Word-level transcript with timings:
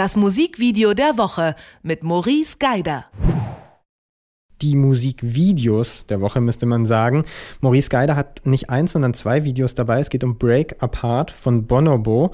Das 0.00 0.16
Musikvideo 0.16 0.94
der 0.94 1.18
Woche 1.18 1.54
mit 1.82 2.02
Maurice 2.02 2.56
Geider 2.58 3.04
die 4.62 4.74
Musikvideos 4.74 6.06
der 6.06 6.22
Woche, 6.22 6.40
müsste 6.40 6.64
man 6.64 6.86
sagen. 6.86 7.24
Maurice 7.60 7.90
Geider 7.90 8.16
hat 8.16 8.46
nicht 8.46 8.70
eins, 8.70 8.92
sondern 8.92 9.12
zwei 9.12 9.44
Videos 9.44 9.74
dabei. 9.74 10.00
Es 10.00 10.08
geht 10.08 10.24
um 10.24 10.38
Break 10.38 10.76
Apart 10.82 11.30
von 11.30 11.66
Bonobo. 11.66 12.30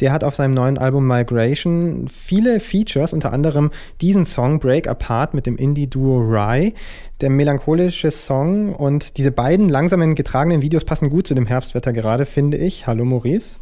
Der 0.00 0.12
hat 0.12 0.24
auf 0.24 0.36
seinem 0.36 0.54
neuen 0.54 0.78
Album 0.78 1.06
Migration 1.06 2.08
viele 2.08 2.60
Features, 2.60 3.12
unter 3.12 3.32
anderem 3.32 3.70
diesen 4.00 4.24
Song 4.24 4.58
Break 4.58 4.88
Apart 4.88 5.34
mit 5.34 5.44
dem 5.44 5.56
Indie-Duo 5.56 6.18
Rye. 6.18 6.72
Der 7.20 7.28
melancholische 7.28 8.10
Song 8.10 8.74
und 8.74 9.18
diese 9.18 9.32
beiden 9.32 9.68
langsamen 9.68 10.14
getragenen 10.14 10.62
Videos 10.62 10.84
passen 10.84 11.10
gut 11.10 11.26
zu 11.26 11.34
dem 11.34 11.46
Herbstwetter 11.46 11.92
gerade, 11.92 12.24
finde 12.24 12.56
ich. 12.56 12.86
Hallo 12.86 13.04
Maurice. 13.04 13.56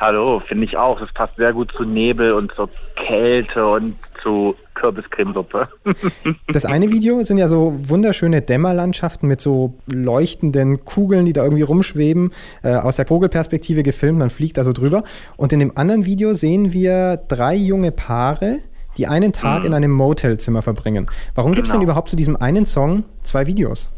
Hallo, 0.00 0.40
finde 0.48 0.64
ich 0.64 0.78
auch. 0.78 0.98
Das 0.98 1.12
passt 1.12 1.36
sehr 1.36 1.52
gut 1.52 1.72
zu 1.76 1.84
Nebel 1.84 2.32
und 2.32 2.50
zur 2.56 2.70
Kälte 2.96 3.66
und 3.66 3.96
zu 4.22 4.54
Kürbiscremesuppe. 4.72 5.68
das 6.48 6.64
eine 6.64 6.90
Video 6.90 7.22
sind 7.22 7.36
ja 7.36 7.48
so 7.48 7.74
wunderschöne 7.76 8.40
Dämmerlandschaften 8.40 9.28
mit 9.28 9.42
so 9.42 9.74
leuchtenden 9.86 10.86
Kugeln, 10.86 11.26
die 11.26 11.34
da 11.34 11.44
irgendwie 11.44 11.64
rumschweben, 11.64 12.32
äh, 12.62 12.76
aus 12.76 12.96
der 12.96 13.06
Vogelperspektive 13.06 13.82
gefilmt, 13.82 14.18
man 14.18 14.30
fliegt 14.30 14.56
da 14.56 14.64
so 14.64 14.72
drüber. 14.72 15.02
Und 15.36 15.52
in 15.52 15.58
dem 15.58 15.76
anderen 15.76 16.06
Video 16.06 16.32
sehen 16.32 16.72
wir 16.72 17.18
drei 17.28 17.54
junge 17.54 17.92
Paare, 17.92 18.56
die 18.96 19.06
einen 19.06 19.34
Tag 19.34 19.60
mhm. 19.60 19.66
in 19.66 19.74
einem 19.74 19.90
Motelzimmer 19.90 20.62
verbringen. 20.62 21.08
Warum 21.34 21.52
gibt 21.52 21.66
es 21.66 21.72
genau. 21.72 21.80
denn 21.80 21.88
überhaupt 21.88 22.08
zu 22.08 22.16
diesem 22.16 22.36
einen 22.36 22.64
Song 22.64 23.04
zwei 23.22 23.46
Videos? 23.46 23.90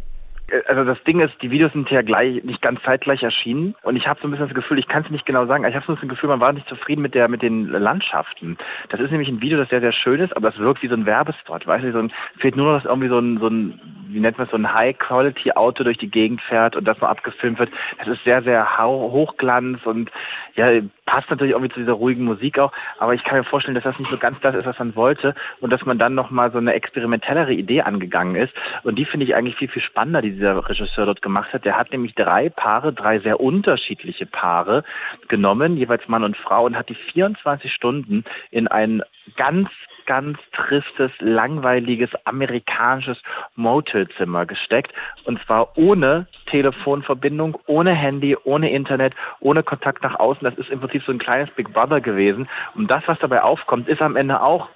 Also 0.66 0.84
das 0.84 1.02
Ding 1.04 1.20
ist, 1.20 1.34
die 1.42 1.50
Videos 1.50 1.72
sind 1.72 1.90
ja 1.90 2.02
gleich, 2.02 2.44
nicht 2.44 2.62
ganz 2.62 2.82
zeitgleich 2.82 3.22
erschienen 3.22 3.74
und 3.82 3.96
ich 3.96 4.06
habe 4.06 4.20
so 4.20 4.28
ein 4.28 4.30
bisschen 4.30 4.48
das 4.48 4.54
Gefühl, 4.54 4.78
ich 4.78 4.88
kann 4.88 5.04
es 5.04 5.10
nicht 5.10 5.26
genau 5.26 5.46
sagen, 5.46 5.64
ich 5.64 5.74
habe 5.74 5.86
so 5.86 5.96
ein 6.00 6.08
Gefühl, 6.08 6.28
man 6.28 6.40
war 6.40 6.52
nicht 6.52 6.68
zufrieden 6.68 7.02
mit 7.02 7.14
der 7.14 7.28
mit 7.28 7.42
den 7.42 7.68
Landschaften. 7.68 8.58
Das 8.90 9.00
ist 9.00 9.10
nämlich 9.10 9.28
ein 9.28 9.40
Video, 9.40 9.58
das 9.58 9.68
sehr, 9.68 9.80
sehr 9.80 9.92
schön 9.92 10.20
ist, 10.20 10.36
aber 10.36 10.50
das 10.50 10.58
wirkt 10.58 10.82
wie 10.82 10.88
so 10.88 10.94
ein 10.94 11.06
Werbespot, 11.06 11.66
weißt 11.66 11.84
du, 11.84 11.92
so 11.92 11.98
ein, 11.98 12.12
fehlt 12.38 12.56
nur 12.56 12.72
noch, 12.72 12.82
dass 12.82 12.90
irgendwie 12.90 13.08
so 13.08 13.18
ein, 13.18 13.38
so 13.38 13.48
ein 13.48 13.80
wie 14.12 14.20
nennt 14.20 14.38
man 14.38 14.46
es, 14.46 14.50
so 14.50 14.56
ein 14.56 14.72
High-Quality-Auto 14.72 15.84
durch 15.84 15.98
die 15.98 16.10
Gegend 16.10 16.40
fährt 16.42 16.76
und 16.76 16.84
das 16.84 17.00
mal 17.00 17.08
abgefilmt 17.08 17.58
wird. 17.58 17.70
Das 17.98 18.08
ist 18.08 18.24
sehr, 18.24 18.42
sehr 18.42 18.78
hochglanz 18.78 19.84
und 19.84 20.10
ja, 20.54 20.68
passt 21.06 21.30
natürlich 21.30 21.52
irgendwie 21.52 21.72
zu 21.72 21.80
dieser 21.80 21.92
ruhigen 21.92 22.24
Musik 22.24 22.58
auch, 22.58 22.72
aber 22.98 23.14
ich 23.14 23.24
kann 23.24 23.38
mir 23.38 23.44
vorstellen, 23.44 23.74
dass 23.74 23.84
das 23.84 23.98
nicht 23.98 24.10
so 24.10 24.18
ganz 24.18 24.38
das 24.40 24.54
ist, 24.54 24.66
was 24.66 24.78
man 24.78 24.94
wollte 24.94 25.34
und 25.60 25.70
dass 25.70 25.84
man 25.84 25.98
dann 25.98 26.14
nochmal 26.14 26.52
so 26.52 26.58
eine 26.58 26.74
experimentellere 26.74 27.52
Idee 27.52 27.82
angegangen 27.82 28.36
ist 28.36 28.52
und 28.82 28.96
die 28.96 29.04
finde 29.04 29.24
ich 29.26 29.34
eigentlich 29.34 29.56
viel, 29.56 29.68
viel 29.68 29.82
spannender, 29.82 30.22
die 30.22 30.32
dieser 30.32 30.68
Regisseur 30.68 31.06
dort 31.06 31.22
gemacht 31.22 31.52
hat. 31.52 31.64
Der 31.64 31.78
hat 31.78 31.90
nämlich 31.90 32.14
drei 32.14 32.50
Paare, 32.50 32.92
drei 32.92 33.18
sehr 33.20 33.40
unterschiedliche 33.40 34.26
Paare 34.26 34.84
genommen, 35.28 35.76
jeweils 35.76 36.06
Mann 36.08 36.24
und 36.24 36.36
Frau 36.36 36.64
und 36.64 36.76
hat 36.76 36.88
die 36.88 36.94
24 36.94 37.72
Stunden 37.72 38.24
in 38.50 38.68
ein 38.68 39.02
ganz 39.36 39.68
ganz 40.06 40.38
tristes, 40.52 41.10
langweiliges 41.18 42.10
amerikanisches 42.24 43.18
Motelzimmer 43.56 44.46
gesteckt. 44.46 44.92
Und 45.24 45.40
zwar 45.44 45.76
ohne 45.76 46.26
Telefonverbindung, 46.46 47.58
ohne 47.66 47.92
Handy, 47.92 48.36
ohne 48.44 48.70
Internet, 48.70 49.14
ohne 49.40 49.62
Kontakt 49.62 50.02
nach 50.02 50.18
außen. 50.18 50.44
Das 50.44 50.54
ist 50.54 50.70
im 50.70 50.80
Prinzip 50.80 51.02
so 51.04 51.12
ein 51.12 51.18
kleines 51.18 51.50
Big 51.50 51.72
Brother 51.72 52.00
gewesen. 52.00 52.48
Und 52.74 52.90
das, 52.90 53.02
was 53.06 53.18
dabei 53.18 53.42
aufkommt, 53.42 53.88
ist 53.88 54.02
am 54.02 54.16
Ende 54.16 54.42
auch 54.42 54.68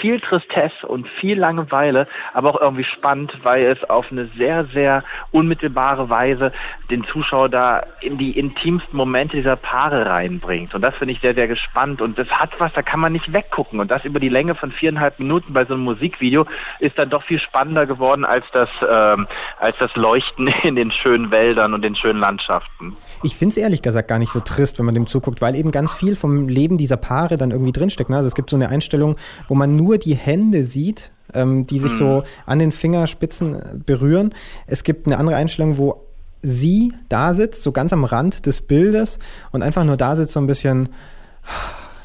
viel 0.00 0.20
Tristesse 0.20 0.86
und 0.86 1.08
viel 1.08 1.38
Langeweile, 1.38 2.06
aber 2.32 2.50
auch 2.50 2.60
irgendwie 2.60 2.84
spannend, 2.84 3.32
weil 3.42 3.66
es 3.66 3.82
auf 3.88 4.10
eine 4.10 4.28
sehr, 4.36 4.66
sehr 4.66 5.04
unmittelbare 5.30 6.08
Weise 6.08 6.52
den 6.90 7.04
Zuschauer 7.04 7.48
da 7.48 7.82
in 8.00 8.18
die 8.18 8.38
intimsten 8.38 8.96
Momente 8.96 9.36
dieser 9.36 9.56
Paare 9.56 10.06
reinbringt. 10.06 10.74
Und 10.74 10.82
das 10.82 10.94
finde 10.96 11.14
ich 11.14 11.20
sehr, 11.20 11.34
sehr 11.34 11.48
gespannt. 11.48 12.00
Und 12.00 12.18
das 12.18 12.28
hat 12.28 12.50
was, 12.58 12.72
da 12.74 12.82
kann 12.82 13.00
man 13.00 13.12
nicht 13.12 13.32
weggucken. 13.32 13.80
Und 13.80 13.90
das 13.90 14.04
über 14.04 14.20
die 14.20 14.28
Länge 14.28 14.54
von 14.54 14.72
viereinhalb 14.72 15.18
Minuten 15.18 15.52
bei 15.52 15.64
so 15.64 15.74
einem 15.74 15.84
Musikvideo 15.84 16.46
ist 16.80 16.98
dann 16.98 17.10
doch 17.10 17.22
viel 17.24 17.38
spannender 17.38 17.86
geworden 17.86 18.24
als 18.24 18.44
das, 18.52 18.68
ähm, 18.88 19.26
als 19.58 19.76
das 19.78 19.94
Leuchten 19.94 20.48
in 20.62 20.76
den 20.76 20.90
schönen 20.90 21.30
Wäldern 21.30 21.74
und 21.74 21.82
den 21.82 21.96
schönen 21.96 22.20
Landschaften. 22.20 22.96
Ich 23.22 23.36
finde 23.36 23.52
es 23.52 23.56
ehrlich 23.56 23.82
gesagt 23.82 24.08
gar 24.08 24.18
nicht 24.18 24.32
so 24.32 24.40
trist, 24.40 24.78
wenn 24.78 24.86
man 24.86 24.94
dem 24.94 25.06
zuguckt, 25.06 25.40
weil 25.40 25.54
eben 25.54 25.70
ganz 25.70 25.92
viel 25.92 26.16
vom 26.16 26.48
Leben 26.48 26.78
dieser 26.78 26.96
Paare 26.96 27.36
dann 27.36 27.50
irgendwie 27.50 27.72
drinsteckt. 27.72 28.10
Ne? 28.10 28.16
Also 28.16 28.28
es 28.28 28.34
gibt 28.34 28.50
so 28.50 28.56
eine 28.56 28.70
Einstellung, 28.70 29.16
wo 29.48 29.54
man 29.54 29.75
nur 29.76 29.98
die 29.98 30.14
Hände 30.14 30.64
sieht, 30.64 31.12
ähm, 31.34 31.66
die 31.66 31.78
sich 31.78 31.92
mhm. 31.92 31.98
so 31.98 32.22
an 32.46 32.58
den 32.58 32.72
Fingerspitzen 32.72 33.82
berühren. 33.84 34.34
Es 34.66 34.84
gibt 34.84 35.06
eine 35.06 35.18
andere 35.18 35.36
Einstellung, 35.36 35.78
wo 35.78 36.02
sie 36.42 36.92
da 37.08 37.34
sitzt, 37.34 37.62
so 37.62 37.72
ganz 37.72 37.92
am 37.92 38.04
Rand 38.04 38.46
des 38.46 38.62
Bildes 38.62 39.18
und 39.52 39.62
einfach 39.62 39.84
nur 39.84 39.96
da 39.96 40.16
sitzt, 40.16 40.32
so 40.32 40.40
ein 40.40 40.46
bisschen. 40.46 40.88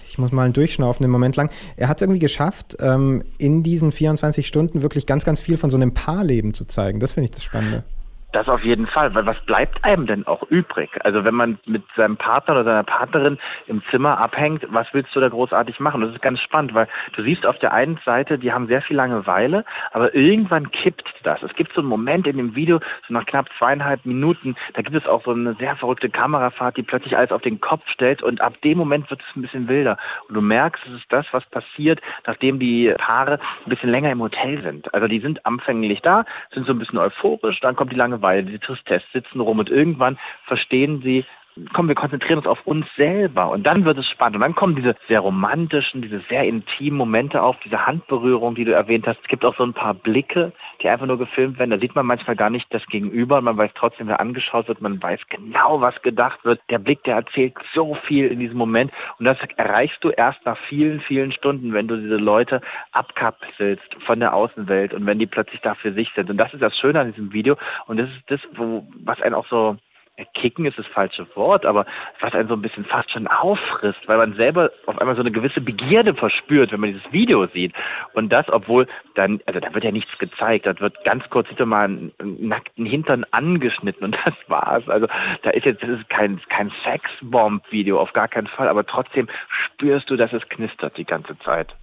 Ich 0.08 0.18
muss 0.18 0.34
mal 0.34 0.44
einen 0.44 0.54
durchschnaufen, 0.54 1.06
einen 1.06 1.12
Moment 1.12 1.38
lang. 1.38 1.50
Er 1.78 1.88
hat 1.88 1.98
es 1.98 2.02
irgendwie 2.02 2.20
geschafft, 2.20 2.76
ähm, 2.82 3.24
in 3.38 3.64
diesen 3.64 3.94
24 3.94 4.46
Stunden 4.46 4.82
wirklich 4.82 5.06
ganz, 5.06 5.24
ganz 5.24 5.40
viel 5.40 5.56
von 5.56 5.70
so 5.70 5.78
einem 5.78 5.94
Paarleben 5.94 6.54
zu 6.54 6.66
zeigen. 6.66 7.00
Das 7.00 7.14
finde 7.14 7.26
ich 7.26 7.32
das 7.32 7.44
Spannende. 7.44 7.86
Das 8.32 8.48
auf 8.48 8.64
jeden 8.64 8.88
Fall, 8.88 9.14
weil 9.14 9.26
was 9.26 9.40
bleibt 9.42 9.84
einem 9.84 10.08
denn 10.08 10.26
auch 10.26 10.44
übrig? 10.44 10.90
Also 11.04 11.26
wenn 11.26 11.36
man 11.36 11.60
mit 11.66 11.84
seinem 11.98 12.16
Partner 12.16 12.54
oder 12.54 12.64
seiner 12.64 12.84
Partnerin 12.84 13.38
im 13.68 13.84
Zimmer 13.92 14.20
abhängt, 14.20 14.66
was 14.70 14.88
willst 14.94 15.14
du 15.14 15.20
da 15.20 15.28
großartig 15.28 15.82
machen? 15.82 16.00
Das 16.00 16.12
ist 16.12 16.22
ganz 16.22 16.40
spannend, 16.40 16.74
weil 16.74 16.88
du 17.14 17.24
siehst 17.24 17.46
auf 17.46 17.60
der 17.60 17.74
einen 17.74 18.00
Seite, 18.06 18.40
die 18.40 18.54
haben 18.54 18.68
sehr 18.68 18.82
viel 18.82 18.96
Langeweile, 18.96 19.66
aber 19.92 20.16
irgendwann 20.16 20.72
kippt 20.72 21.14
das. 21.24 21.44
Es 21.44 21.54
gibt 21.56 21.74
so 21.74 21.82
einen 21.82 21.90
Moment 21.90 22.26
in 22.26 22.38
dem 22.38 22.56
Video, 22.56 22.80
so 23.06 23.14
nach 23.14 23.26
knapp 23.26 23.50
zweieinhalb 23.58 24.06
Minuten, 24.06 24.56
da 24.76 24.82
gibt 24.82 24.96
es 24.96 25.06
auch 25.08 25.26
so 25.26 25.32
eine 25.32 25.56
sehr 25.56 25.76
verrückte 25.76 26.10
Kamerafahrt, 26.10 26.78
die 26.78 26.84
plötzlich 26.84 27.18
alles 27.18 27.34
auf 27.34 27.42
den 27.42 27.60
Kopf 27.60 27.86
stellt 27.88 28.24
und 28.24 28.40
ab 28.40 28.54
dem 28.62 28.78
Moment 28.78 29.10
wird 29.10 29.22
es 29.22 29.36
ein 29.36 29.42
bisschen 29.42 29.68
wilder. 29.68 29.98
Und 30.30 30.36
du 30.36 30.42
merkst, 30.42 30.82
es 30.88 31.02
ist 31.02 31.08
das, 31.10 31.26
was 31.34 31.46
passiert, 31.48 32.00
nachdem 32.26 32.60
die 32.60 32.94
Paare 32.98 33.40
ein 33.66 33.70
bisschen 33.70 33.90
länger 33.90 34.10
im 34.10 34.22
Hotel 34.22 34.62
sind. 34.62 34.94
Also 34.94 35.10
die 35.10 35.20
sind 35.20 35.46
anfänglich 35.46 36.02
da, 36.02 36.24
sind 36.54 36.66
so 36.66 36.72
ein 36.72 36.80
bisschen 36.80 36.98
euphorisch, 36.98 37.60
dann 37.60 37.76
kommt 37.76 37.92
die 37.92 37.98
Langeweile 37.98 38.21
Langeweile, 38.22 38.44
die 38.44 38.60
Tristesse 38.60 39.06
sitzen 39.14 39.40
rum. 39.42 39.60
Und 39.60 39.70
irgendwann 39.70 40.18
verstehen 40.46 41.02
sie, 41.02 41.26
komm, 41.74 41.88
wir 41.88 41.96
konzentrieren 41.96 42.40
uns 42.40 42.48
auf 42.48 42.66
uns 42.66 42.86
selber 42.96 43.50
und 43.50 43.64
dann 43.64 43.86
wird 43.86 43.98
es 43.98 44.08
spannend 44.08 44.36
und 44.36 44.42
dann 44.42 44.56
kommen 44.56 44.76
diese 44.76 44.96
sehr 45.08 45.20
romantischen, 45.20 46.02
diese 46.02 46.22
sehr 46.30 46.44
intimen 46.46 46.98
Momente 46.98 47.42
auf, 47.42 47.58
diese 47.64 47.86
Handberührung, 47.86 48.56
die 48.56 48.66
du 48.66 48.74
erwähnt 48.74 49.08
hast. 49.08 49.20
Es 49.22 49.28
gibt 49.28 49.44
auch 49.46 49.56
so 49.58 49.64
ein 49.64 49.74
paar 49.74 49.94
Blicke, 49.94 50.54
die 50.82 50.90
einfach 50.90 51.06
nur 51.06 51.18
gefilmt 51.18 51.60
werden. 51.60 51.72
Da 51.72 51.80
sieht 51.80 51.96
man 51.96 52.06
manchmal 52.06 52.36
gar 52.36 52.50
nicht 52.50 52.74
das 52.74 52.86
Gegenüber, 52.88 53.42
man 53.42 53.58
weiß 53.58 53.72
trotzdem, 53.76 54.08
wer 54.08 54.20
angeschaut 54.20 54.68
wird, 54.68 54.82
man 54.82 55.02
weiß 55.02 55.20
genau, 55.30 55.82
was 55.82 56.02
gedacht 56.02 56.44
wird. 56.44 56.62
Der 56.70 56.80
Blick, 56.80 57.04
der 57.04 57.16
erzählt 57.16 57.54
so 57.74 57.96
viel 57.96 58.28
in 58.28 58.40
diesem 58.40 58.58
Moment 58.58 58.92
und 59.20 59.26
das 59.26 59.38
erreichst 59.58 60.04
du 60.04 60.10
erst 60.10 60.46
nach 60.46 60.58
vielen, 60.70 61.02
vielen 61.02 61.32
Stunden, 61.32 61.74
wenn 61.74 61.88
du 61.88 61.98
diese 61.98 62.18
Leute 62.18 62.62
abkapselst 62.92 63.98
von 64.06 64.20
der 64.20 64.34
Außenwelt 64.34 64.94
und 64.94 65.06
wenn 65.06 65.20
die 65.20 65.28
plötzlich 65.28 65.62
da 65.62 65.76
für 65.76 65.94
sich 65.94 66.12
sind. 66.16 66.30
Und 66.30 66.38
das 66.38 66.54
ist 66.54 66.62
das 66.62 66.78
Schöne 66.78 67.00
an 67.00 67.12
diesem 67.12 67.34
Video 67.34 67.58
und 67.88 68.00
das 68.00 68.10
ist 68.10 68.24
das, 68.28 68.40
wo, 68.56 68.88
was 69.04 69.22
einen 69.22 69.36
auch 69.36 69.48
so 69.48 69.78
kicken 70.26 70.66
ist 70.66 70.78
das 70.78 70.88
falsche 70.88 71.28
Wort, 71.36 71.66
aber 71.66 71.86
was 72.20 72.34
einen 72.34 72.48
so 72.48 72.56
ein 72.56 72.62
bisschen 72.62 72.86
fast 72.86 73.12
schon 73.12 73.28
auffrisst, 73.28 74.08
weil 74.08 74.18
man 74.18 74.36
selber 74.36 74.72
auf 74.86 75.00
einmal 75.00 75.16
so 75.16 75.22
eine 75.22 75.32
gewisse 75.32 75.62
Begierde 75.62 76.14
verspürt, 76.14 76.72
wenn 76.72 76.80
man 76.80 76.94
dieses 76.94 77.12
Video 77.12 77.48
sieht. 77.48 77.74
Und 78.14 78.32
das, 78.32 78.50
obwohl 78.50 78.88
dann, 79.16 79.42
also 79.46 79.60
da 79.60 79.74
wird 79.74 79.84
ja 79.84 79.92
nichts 79.92 80.18
gezeigt, 80.18 80.66
da 80.66 80.80
wird 80.80 81.04
ganz 81.04 81.30
kurz 81.30 81.48
hinter 81.48 81.66
mal 81.66 81.86
einen 81.86 82.12
nackten 82.20 82.86
Hintern 82.86 83.26
angeschnitten 83.32 84.04
und 84.04 84.18
das 84.26 84.34
war's. 84.48 84.88
Also 84.88 85.08
da 85.44 85.52
ist 85.52 85.66
jetzt, 85.66 85.84
das 85.84 85.90
ist 85.90 86.10
kein, 86.10 86.42
kein 86.50 86.72
Sexbomb-Video, 86.84 88.00
auf 88.00 88.14
gar 88.14 88.28
keinen 88.28 88.48
Fall, 88.48 88.68
aber 88.68 88.86
trotzdem 88.86 89.28
spürst 89.48 90.10
du, 90.10 90.16
dass 90.16 90.34
es 90.34 90.48
knistert 90.50 90.98
die 90.98 91.06
ganze 91.06 91.38
Zeit. 91.40 91.76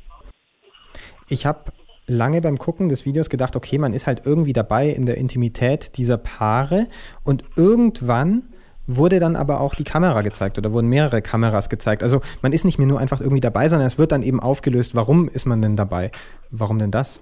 Ich 1.29 1.45
habe 1.45 1.73
lange 2.09 2.41
beim 2.41 2.59
Gucken 2.59 2.89
des 2.89 3.05
Videos 3.05 3.31
gedacht, 3.31 3.55
okay, 3.55 3.79
man 3.79 3.93
ist 3.93 4.07
halt 4.07 4.27
irgendwie 4.27 4.53
dabei 4.53 4.89
in 4.89 5.07
der 5.07 5.19
Intimität 5.19 5.97
dieser 5.97 6.17
Paare 6.17 6.89
und 7.23 7.45
irgendwann 7.57 8.43
wurde 8.89 9.21
dann 9.21 9.37
aber 9.37 9.61
auch 9.61 9.75
die 9.75 9.85
Kamera 9.85 10.23
gezeigt 10.23 10.59
oder 10.59 10.73
wurden 10.73 10.89
mehrere 10.89 11.21
Kameras 11.23 11.69
gezeigt. 11.69 12.03
Also 12.03 12.21
man 12.41 12.53
ist 12.53 12.65
nicht 12.65 12.79
mehr 12.79 12.87
nur 12.87 12.99
einfach 12.99 13.21
irgendwie 13.21 13.41
dabei, 13.41 13.69
sondern 13.69 13.87
es 13.87 13.99
wird 13.99 14.13
dann 14.13 14.23
eben 14.23 14.41
aufgelöst, 14.41 14.95
warum 14.95 15.29
ist 15.29 15.45
man 15.45 15.61
denn 15.61 15.77
dabei? 15.77 16.11
Warum 16.51 16.79
denn 16.79 16.91
das? 16.91 17.21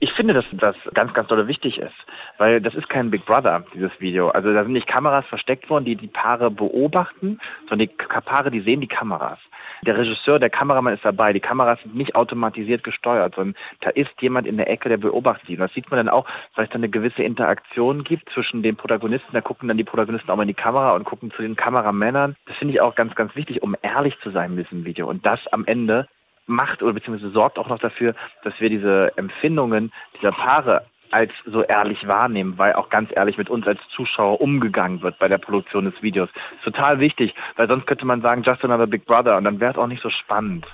Ich 0.00 0.12
finde, 0.12 0.32
dass 0.32 0.44
das 0.52 0.76
ganz, 0.94 1.12
ganz 1.12 1.28
doll 1.28 1.48
wichtig 1.48 1.78
ist, 1.78 1.94
weil 2.38 2.60
das 2.60 2.74
ist 2.74 2.88
kein 2.88 3.10
Big 3.10 3.26
Brother, 3.26 3.64
dieses 3.74 3.90
Video. 3.98 4.28
Also 4.28 4.52
da 4.52 4.62
sind 4.62 4.72
nicht 4.72 4.86
Kameras 4.86 5.26
versteckt 5.26 5.68
worden, 5.68 5.86
die 5.86 5.96
die 5.96 6.06
Paare 6.06 6.52
beobachten, 6.52 7.40
sondern 7.68 7.88
die 7.88 7.94
Paare, 7.96 8.52
die 8.52 8.60
sehen 8.60 8.80
die 8.80 8.86
Kameras. 8.86 9.40
Der 9.82 9.96
Regisseur, 9.96 10.38
der 10.38 10.50
Kameramann 10.50 10.94
ist 10.94 11.04
dabei. 11.04 11.32
Die 11.32 11.40
Kameras 11.40 11.80
sind 11.82 11.96
nicht 11.96 12.14
automatisiert 12.14 12.84
gesteuert, 12.84 13.34
sondern 13.34 13.56
da 13.80 13.90
ist 13.90 14.10
jemand 14.20 14.46
in 14.46 14.56
der 14.56 14.70
Ecke, 14.70 14.88
der 14.88 14.98
beobachtet 14.98 15.48
ihn. 15.48 15.58
Das 15.58 15.72
sieht 15.72 15.90
man 15.90 15.98
dann 15.98 16.08
auch, 16.08 16.26
weil 16.54 16.66
es 16.66 16.70
dann 16.70 16.80
eine 16.80 16.90
gewisse 16.90 17.22
Interaktion 17.24 18.04
gibt 18.04 18.30
zwischen 18.30 18.62
den 18.62 18.76
Protagonisten. 18.76 19.32
Da 19.32 19.40
gucken 19.40 19.66
dann 19.66 19.78
die 19.78 19.84
Protagonisten 19.84 20.30
auch 20.30 20.36
mal 20.36 20.42
in 20.42 20.48
die 20.48 20.54
Kamera 20.54 20.94
und 20.94 21.04
gucken 21.04 21.32
zu 21.32 21.42
den 21.42 21.56
Kameramännern. 21.56 22.36
Das 22.46 22.56
finde 22.56 22.74
ich 22.74 22.80
auch 22.80 22.94
ganz, 22.94 23.16
ganz 23.16 23.34
wichtig, 23.34 23.62
um 23.62 23.76
ehrlich 23.82 24.16
zu 24.22 24.30
sein 24.30 24.54
mit 24.54 24.66
diesem 24.66 24.84
Video. 24.84 25.08
Und 25.08 25.26
das 25.26 25.40
am 25.52 25.64
Ende 25.64 26.06
macht 26.48 26.82
oder 26.82 26.92
beziehungsweise 26.92 27.32
sorgt 27.32 27.58
auch 27.58 27.68
noch 27.68 27.78
dafür, 27.78 28.14
dass 28.42 28.54
wir 28.58 28.70
diese 28.70 29.16
Empfindungen 29.16 29.92
dieser 30.16 30.32
Paare 30.32 30.82
als 31.10 31.32
so 31.46 31.62
ehrlich 31.62 32.06
wahrnehmen, 32.06 32.54
weil 32.58 32.74
auch 32.74 32.90
ganz 32.90 33.10
ehrlich 33.14 33.38
mit 33.38 33.48
uns 33.48 33.66
als 33.66 33.80
Zuschauer 33.94 34.40
umgegangen 34.40 35.02
wird 35.02 35.18
bei 35.18 35.28
der 35.28 35.38
Produktion 35.38 35.86
des 35.86 36.02
Videos. 36.02 36.28
Total 36.64 37.00
wichtig, 37.00 37.34
weil 37.56 37.68
sonst 37.68 37.86
könnte 37.86 38.04
man 38.04 38.20
sagen, 38.20 38.42
just 38.42 38.62
another 38.64 38.86
Big 38.86 39.06
Brother 39.06 39.36
und 39.36 39.44
dann 39.44 39.60
wäre 39.60 39.72
es 39.72 39.78
auch 39.78 39.86
nicht 39.86 40.02
so 40.02 40.10
spannend. 40.10 40.66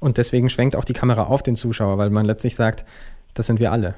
Und 0.00 0.16
deswegen 0.16 0.48
schwenkt 0.48 0.76
auch 0.76 0.84
die 0.84 0.92
Kamera 0.92 1.24
auf 1.24 1.42
den 1.42 1.56
Zuschauer, 1.56 1.98
weil 1.98 2.10
man 2.10 2.24
letztlich 2.24 2.54
sagt, 2.54 2.84
das 3.34 3.46
sind 3.46 3.60
wir 3.60 3.72
alle. 3.72 3.94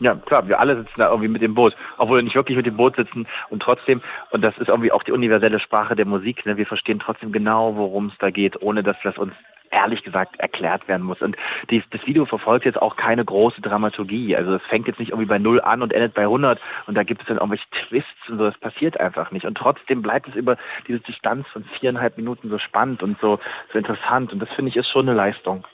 Ja, 0.00 0.16
klar, 0.16 0.46
wir 0.48 0.58
alle 0.58 0.76
sitzen 0.76 0.98
da 0.98 1.08
irgendwie 1.08 1.28
mit 1.28 1.40
dem 1.40 1.54
Boot, 1.54 1.74
obwohl 1.98 2.18
wir 2.18 2.22
nicht 2.24 2.34
wirklich 2.34 2.56
mit 2.56 2.66
dem 2.66 2.76
Boot 2.76 2.96
sitzen 2.96 3.26
und 3.48 3.62
trotzdem, 3.62 4.02
und 4.32 4.42
das 4.42 4.58
ist 4.58 4.68
irgendwie 4.68 4.90
auch 4.90 5.04
die 5.04 5.12
universelle 5.12 5.60
Sprache 5.60 5.94
der 5.94 6.04
Musik, 6.04 6.44
ne, 6.46 6.56
wir 6.56 6.66
verstehen 6.66 6.98
trotzdem 6.98 7.30
genau, 7.30 7.76
worum 7.76 8.08
es 8.08 8.14
da 8.18 8.30
geht, 8.30 8.60
ohne 8.60 8.82
dass 8.82 8.96
das 9.04 9.16
uns 9.16 9.32
ehrlich 9.74 10.02
gesagt 10.02 10.38
erklärt 10.38 10.88
werden 10.88 11.04
muss. 11.04 11.20
Und 11.20 11.36
dies, 11.70 11.82
das 11.90 12.06
Video 12.06 12.24
verfolgt 12.24 12.64
jetzt 12.64 12.80
auch 12.80 12.96
keine 12.96 13.24
große 13.24 13.60
Dramaturgie. 13.60 14.36
Also 14.36 14.54
es 14.54 14.62
fängt 14.68 14.86
jetzt 14.86 15.00
nicht 15.00 15.10
irgendwie 15.10 15.26
bei 15.26 15.38
0 15.38 15.60
an 15.60 15.82
und 15.82 15.92
endet 15.92 16.14
bei 16.14 16.22
100 16.22 16.60
und 16.86 16.96
da 16.96 17.02
gibt 17.02 17.22
es 17.22 17.28
dann 17.28 17.38
irgendwelche 17.38 17.66
Twists 17.70 18.28
und 18.28 18.38
so. 18.38 18.44
Das 18.44 18.58
passiert 18.58 18.98
einfach 19.00 19.30
nicht. 19.32 19.44
Und 19.44 19.56
trotzdem 19.56 20.02
bleibt 20.02 20.28
es 20.28 20.34
über 20.34 20.56
diese 20.86 21.00
Distanz 21.00 21.46
von 21.52 21.64
viereinhalb 21.78 22.16
Minuten 22.16 22.48
so 22.50 22.58
spannend 22.58 23.02
und 23.02 23.18
so, 23.20 23.38
so 23.72 23.78
interessant. 23.78 24.32
Und 24.32 24.40
das 24.40 24.48
finde 24.50 24.70
ich 24.70 24.76
ist 24.76 24.88
schon 24.88 25.08
eine 25.08 25.16
Leistung. 25.16 25.66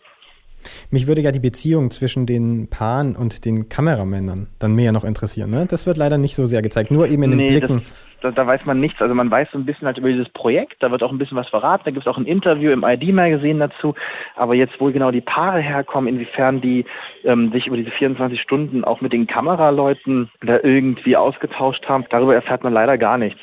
Mich 0.91 1.07
würde 1.07 1.23
ja 1.23 1.33
die 1.33 1.41
Beziehung 1.41 1.91
zwischen 1.91 2.27
den 2.27 2.69
Paaren 2.69 3.17
und 3.17 3.45
den 3.45 3.69
Kameramännern 3.69 4.49
dann 4.59 4.75
mehr 4.75 4.93
noch 4.93 5.05
interessieren. 5.05 5.51
Ne? 5.51 5.67
Das 5.67 5.87
wird 5.87 5.97
leider 5.97 6.19
nicht 6.19 6.35
so 6.35 6.45
sehr 6.45 6.63
gezeigt, 6.63 6.91
nur 6.91 7.09
eben 7.09 7.23
in 7.23 7.31
den 7.31 7.39
nee, 7.39 7.51
Blicken. 7.51 7.79
Das, 7.79 8.10
da, 8.21 8.31
da, 8.31 8.47
weiß 8.47 8.65
man 8.65 8.81
nichts. 8.81 9.01
Also 9.01 9.15
man 9.15 9.31
weiß 9.31 9.49
so 9.53 9.59
ein 9.59 9.65
bisschen 9.65 9.87
halt 9.87 9.99
über 9.99 10.09
dieses 10.09 10.29
Projekt, 10.29 10.83
da 10.83 10.91
wird 10.91 11.03
auch 11.03 11.13
ein 11.13 11.19
bisschen 11.19 11.37
was 11.37 11.49
verraten, 11.49 11.85
da 11.85 11.91
gibt 11.91 12.07
es 12.07 12.13
auch 12.13 12.19
ein 12.19 12.27
Interview 12.27 12.71
im 12.71 12.85
ID-Magazin 12.85 13.59
dazu. 13.59 13.95
Aber 14.37 14.55
jetzt, 14.55 14.81
wo 14.81 14.91
genau 14.91 15.11
die 15.11 15.21
Paare 15.21 15.61
herkommen, 15.61 16.09
inwiefern 16.09 16.61
die 16.61 16.85
ähm, 17.25 17.53
sich 17.53 17.67
über 17.67 17.77
diese 17.77 17.91
24 17.91 18.41
Stunden 18.41 18.85
auch 18.85 19.01
mit 19.01 19.13
den 19.13 19.27
Kameraleuten 19.27 20.31
da 20.41 20.59
irgendwie 20.63 21.17
ausgetauscht 21.17 21.89
haben, 21.89 22.05
darüber 22.11 22.35
erfährt 22.35 22.65
man 22.65 22.73
leider 22.73 22.99
gar 22.99 23.19
nichts 23.19 23.41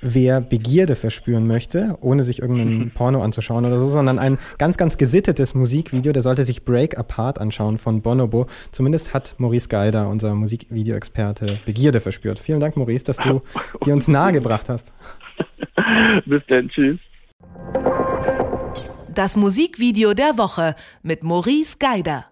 wer 0.00 0.40
Begierde 0.40 0.94
verspüren 0.94 1.46
möchte, 1.46 1.96
ohne 2.00 2.24
sich 2.24 2.40
irgendeinen 2.40 2.90
Porno 2.90 3.22
anzuschauen 3.22 3.64
oder 3.64 3.78
so, 3.80 3.86
sondern 3.86 4.18
ein 4.18 4.38
ganz, 4.58 4.76
ganz 4.76 4.96
gesittetes 4.96 5.54
Musikvideo, 5.54 6.12
der 6.12 6.22
sollte 6.22 6.44
sich 6.44 6.64
Break 6.64 6.98
Apart 6.98 7.40
anschauen 7.40 7.78
von 7.78 8.02
Bonobo. 8.02 8.46
Zumindest 8.72 9.14
hat 9.14 9.34
Maurice 9.38 9.68
Geider, 9.68 10.08
unser 10.08 10.34
Musikvideoexperte, 10.34 11.60
Begierde 11.64 12.00
verspürt. 12.00 12.38
Vielen 12.38 12.60
Dank, 12.60 12.76
Maurice, 12.76 13.04
dass 13.04 13.16
du 13.16 13.40
die 13.84 13.92
uns 13.92 14.08
nahegebracht 14.08 14.68
hast. 14.68 14.92
Bis 16.26 16.42
dann, 16.48 16.68
tschüss. 16.68 16.98
Das 19.14 19.36
Musikvideo 19.36 20.14
der 20.14 20.38
Woche 20.38 20.76
mit 21.02 21.24
Maurice 21.24 21.76
Geider. 21.78 22.26